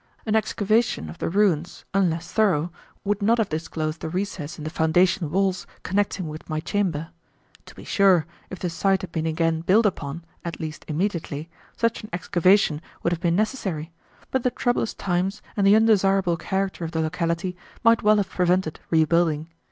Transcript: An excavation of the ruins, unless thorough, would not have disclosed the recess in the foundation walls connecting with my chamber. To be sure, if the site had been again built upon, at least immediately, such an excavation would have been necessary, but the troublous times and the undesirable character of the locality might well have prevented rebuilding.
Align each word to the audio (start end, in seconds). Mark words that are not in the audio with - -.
An 0.25 0.35
excavation 0.35 1.11
of 1.11 1.19
the 1.19 1.29
ruins, 1.29 1.85
unless 1.93 2.31
thorough, 2.31 2.71
would 3.03 3.21
not 3.21 3.37
have 3.37 3.49
disclosed 3.49 4.01
the 4.01 4.09
recess 4.09 4.57
in 4.57 4.63
the 4.63 4.71
foundation 4.71 5.29
walls 5.29 5.67
connecting 5.83 6.27
with 6.27 6.49
my 6.49 6.59
chamber. 6.59 7.09
To 7.67 7.75
be 7.75 7.83
sure, 7.83 8.25
if 8.49 8.57
the 8.57 8.71
site 8.71 9.01
had 9.01 9.11
been 9.11 9.27
again 9.27 9.61
built 9.61 9.85
upon, 9.85 10.25
at 10.43 10.59
least 10.59 10.85
immediately, 10.87 11.51
such 11.77 12.01
an 12.01 12.09
excavation 12.11 12.81
would 13.03 13.13
have 13.13 13.21
been 13.21 13.35
necessary, 13.35 13.91
but 14.31 14.41
the 14.41 14.49
troublous 14.49 14.95
times 14.95 15.43
and 15.55 15.67
the 15.67 15.75
undesirable 15.75 16.35
character 16.35 16.83
of 16.83 16.93
the 16.93 17.01
locality 17.01 17.55
might 17.83 18.01
well 18.01 18.17
have 18.17 18.27
prevented 18.29 18.79
rebuilding. 18.89 19.49